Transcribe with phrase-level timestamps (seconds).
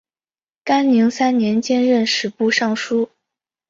[0.63, 3.11] 干宁三年兼任吏部尚书。